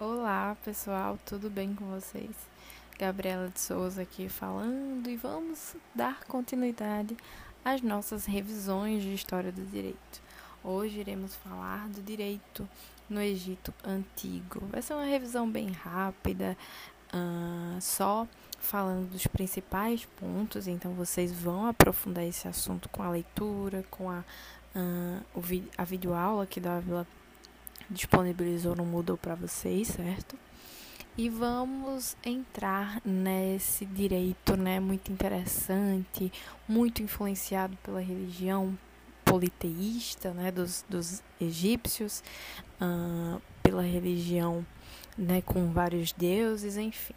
[0.00, 2.30] Olá pessoal, tudo bem com vocês?
[2.96, 7.16] Gabriela de Souza aqui falando e vamos dar continuidade
[7.64, 10.22] às nossas revisões de história do direito.
[10.62, 12.68] Hoje iremos falar do direito
[13.10, 14.64] no Egito Antigo.
[14.70, 16.56] Vai ser uma revisão bem rápida,
[17.12, 18.24] uh, só
[18.60, 24.22] falando dos principais pontos, então vocês vão aprofundar esse assunto com a leitura, com a,
[24.76, 27.04] uh, a videoaula que da Vila
[27.90, 30.36] disponibilizou no Moodle para vocês, certo?
[31.16, 36.32] E vamos entrar nesse direito, né, muito interessante,
[36.68, 38.78] muito influenciado pela religião
[39.24, 42.22] politeísta, né, dos, dos egípcios,
[42.80, 44.64] uh, pela religião,
[45.16, 47.16] né, com vários deuses, enfim.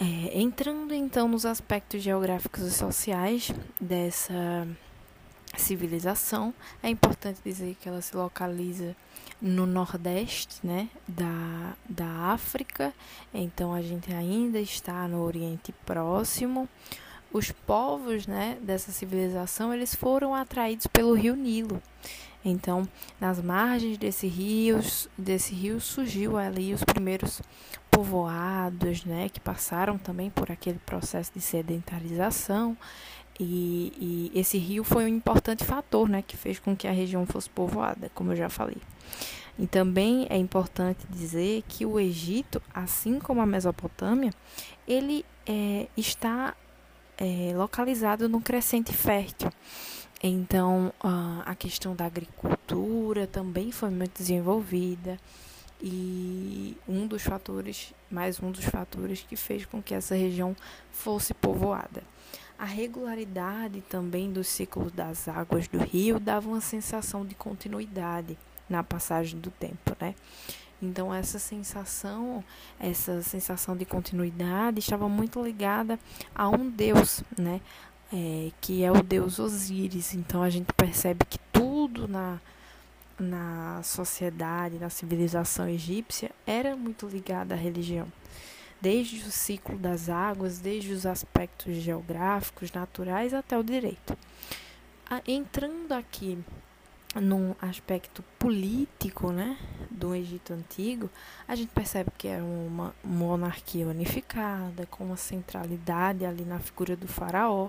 [0.00, 4.66] É, entrando então nos aspectos geográficos e sociais dessa
[5.60, 8.96] civilização, é importante dizer que ela se localiza
[9.40, 12.92] no nordeste né, da, da África,
[13.32, 16.68] então a gente ainda está no Oriente Próximo.
[17.32, 21.80] Os povos né, dessa civilização eles foram atraídos pelo rio Nilo.
[22.44, 22.88] Então,
[23.20, 24.80] nas margens desse rio,
[25.16, 27.42] desse rio surgiu ali os primeiros
[27.90, 32.76] povoados, né, que passaram também por aquele processo de sedentarização.
[33.42, 37.24] E, e, esse rio foi um importante fator, né, que fez com que a região
[37.24, 38.76] fosse povoada, como eu já falei.
[39.58, 44.30] E também é importante dizer que o Egito, assim como a Mesopotâmia,
[44.86, 46.54] ele é, está
[47.16, 49.50] é, localizado no crescente fértil.
[50.22, 50.92] Então,
[51.46, 55.18] a questão da agricultura também foi muito desenvolvida
[55.82, 60.54] e um dos fatores, mais um dos fatores que fez com que essa região
[60.92, 62.02] fosse povoada.
[62.60, 68.36] A regularidade também do ciclo das águas do rio dava uma sensação de continuidade
[68.68, 70.14] na passagem do tempo, né?
[70.82, 72.44] Então essa sensação,
[72.78, 75.98] essa sensação de continuidade estava muito ligada
[76.34, 77.62] a um deus, né?
[78.12, 80.14] É, que é o deus Osíris.
[80.14, 82.38] Então a gente percebe que tudo na
[83.18, 88.06] na sociedade, na civilização egípcia era muito ligado à religião
[88.80, 94.16] desde o ciclo das águas, desde os aspectos geográficos, naturais até o direito.
[95.26, 96.38] Entrando aqui
[97.16, 99.56] num aspecto político, né,
[99.90, 101.10] do Egito antigo,
[101.48, 107.08] a gente percebe que era uma monarquia unificada, com uma centralidade ali na figura do
[107.08, 107.68] faraó.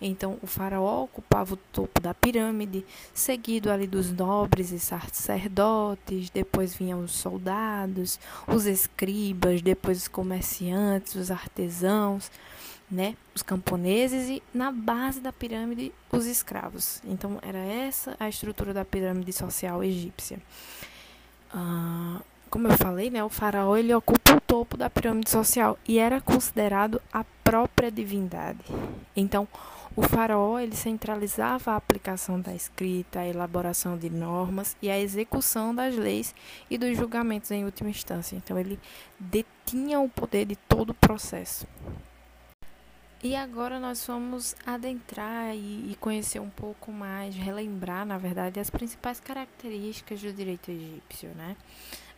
[0.00, 6.74] Então, o faraó ocupava o topo da pirâmide, seguido ali dos nobres e sacerdotes, depois
[6.74, 12.30] vinham os soldados, os escribas, depois os comerciantes, os artesãos
[12.92, 17.00] né, os camponeses e na base da pirâmide os escravos.
[17.06, 20.38] Então era essa a estrutura da pirâmide social egípcia.
[21.50, 22.20] Ah,
[22.50, 26.20] como eu falei, né, o faraó ele ocupa o topo da pirâmide social e era
[26.20, 28.60] considerado a própria divindade.
[29.16, 29.48] Então
[29.96, 35.74] o faraó ele centralizava a aplicação da escrita, a elaboração de normas e a execução
[35.74, 36.34] das leis
[36.70, 38.36] e dos julgamentos em última instância.
[38.36, 38.78] Então ele
[39.18, 41.66] detinha o poder de todo o processo.
[43.24, 49.20] E agora nós vamos adentrar e, conhecer um pouco mais, relembrar, na verdade, as principais
[49.20, 51.56] características do direito egípcio, né?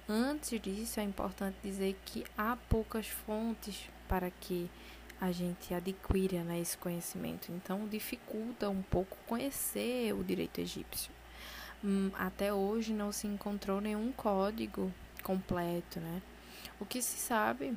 [0.09, 4.71] Antes disso, é importante dizer que há poucas fontes para que
[5.21, 7.53] a gente adquira né, esse conhecimento.
[7.53, 11.13] Então, dificulta um pouco conhecer o direito egípcio.
[11.85, 14.91] Hum, até hoje não se encontrou nenhum código
[15.23, 16.23] completo, né?
[16.81, 17.77] O que se sabe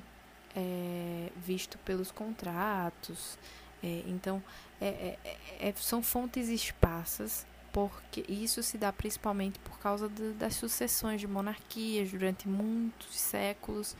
[0.55, 1.06] é,
[1.47, 3.39] visto pelos contratos.
[3.81, 4.43] É, então,
[4.81, 10.55] é, é, é, são fontes esparsas, porque isso se dá principalmente por causa de, das
[10.55, 13.95] sucessões de monarquias durante muitos séculos.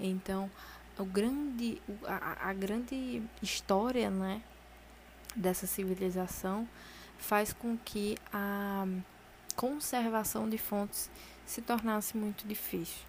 [0.00, 0.50] Então,
[0.98, 4.42] o grande, a, a grande história né,
[5.36, 6.68] dessa civilização
[7.16, 8.86] faz com que a
[9.54, 11.10] conservação de fontes
[11.46, 13.06] se tornasse muito difícil.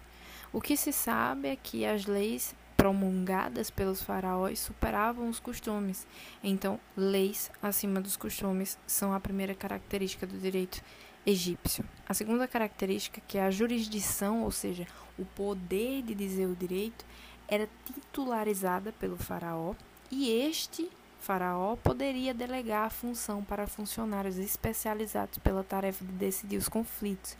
[0.52, 6.06] O que se sabe é que as leis promulgadas pelos faraós superavam os costumes.
[6.42, 10.82] Então, leis acima dos costumes são a primeira característica do direito
[11.26, 11.84] egípcio.
[12.08, 14.86] A segunda característica, que é a jurisdição, ou seja,
[15.18, 17.04] o poder de dizer o direito,
[17.46, 19.74] era titularizada pelo faraó
[20.10, 20.90] e este
[21.20, 27.36] faraó poderia delegar a função para funcionários especializados pela tarefa de decidir os conflitos.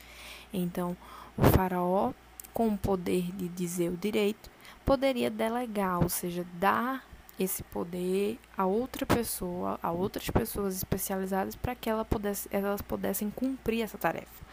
[0.52, 0.94] Então,
[1.34, 2.12] o faraó,
[2.52, 4.50] com o poder de dizer o direito,
[4.84, 7.04] poderia delegar, ou seja, dar
[7.38, 13.30] esse poder a outra pessoa, a outras pessoas especializadas para que ela pudesse, elas pudessem
[13.30, 14.44] cumprir essa tarefa.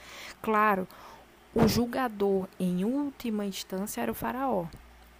[0.42, 0.88] Claro,
[1.54, 4.68] o julgador, em última instância, era o faraó,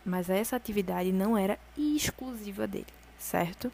[0.06, 2.88] mas essa atividade não era exclusiva dele,
[3.18, 3.72] certo?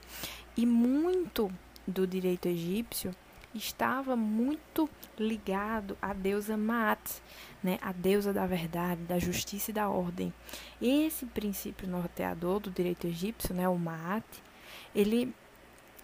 [0.58, 1.52] E muito
[1.86, 3.14] do direito egípcio
[3.54, 7.22] estava muito ligado à deusa Maat,
[7.64, 10.34] né, a deusa da verdade, da justiça e da ordem.
[10.82, 14.26] Esse princípio norteador do direito egípcio, né, o Maat,
[14.94, 15.34] ele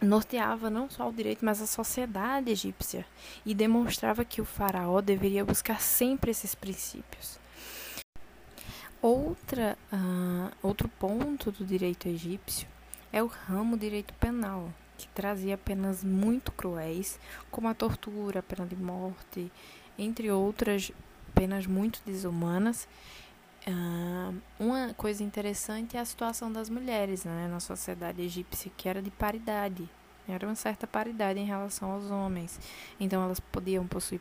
[0.01, 3.05] norteava não só o direito, mas a sociedade egípcia
[3.45, 7.39] e demonstrava que o faraó deveria buscar sempre esses princípios.
[9.01, 12.67] Outra, uh, outro ponto do direito egípcio
[13.11, 17.17] é o ramo direito penal, que trazia penas muito cruéis,
[17.49, 19.49] como a tortura, a pena de morte,
[19.97, 20.91] entre outras
[21.33, 22.85] penas muito desumanas.
[23.65, 29.01] Uh, uma coisa interessante é a situação das mulheres né, na sociedade egípcia, que era
[29.01, 29.89] de paridade.
[30.27, 32.59] Era uma certa paridade em relação aos homens.
[32.99, 34.19] Então, elas podiam possuir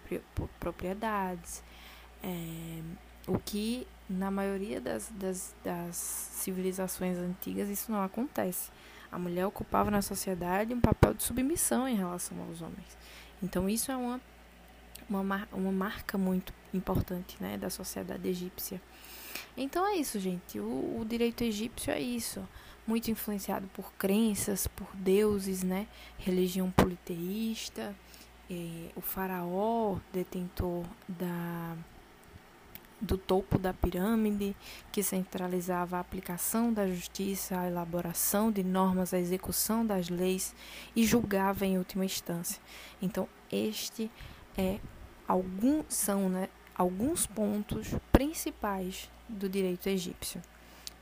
[0.60, 1.62] propriedades,
[2.22, 2.80] é,
[3.26, 8.70] o que na maioria das, das, das civilizações antigas isso não acontece.
[9.10, 12.96] A mulher ocupava na sociedade um papel de submissão em relação aos homens.
[13.42, 14.20] Então, isso é uma,
[15.08, 18.80] uma, uma marca muito importante né, da sociedade egípcia.
[19.56, 20.58] Então, é isso, gente.
[20.58, 22.46] O, o direito egípcio é isso.
[22.86, 25.86] Muito influenciado por crenças, por deuses, né?
[26.18, 27.94] Religião politeísta.
[28.96, 31.76] O faraó, detentor da
[33.00, 34.56] do topo da pirâmide,
[34.90, 40.54] que centralizava a aplicação da justiça, a elaboração de normas, a execução das leis
[40.94, 42.60] e julgava em última instância.
[43.00, 44.10] Então, este
[44.56, 44.78] é
[45.26, 50.42] algum, são né, alguns pontos principais do direito egípcio.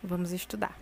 [0.03, 0.77] Vamos estudar.